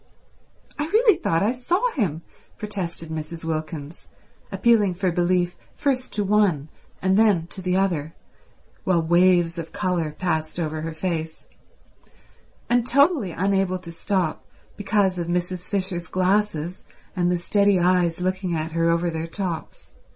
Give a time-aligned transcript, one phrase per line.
[0.79, 2.23] "I really thought I saw him,"
[2.57, 3.45] protested Mrs.
[3.45, 4.07] Wilkins,
[4.51, 6.69] appealing for belief first to one
[7.03, 8.15] and then to the other
[8.83, 11.45] while waves of colour passed over her face,
[12.67, 14.43] and totally unable to stop
[14.75, 15.67] because of Mrs.
[15.67, 16.83] Fisher's glasses
[17.15, 19.91] and the steady eyes looking at her over their tops.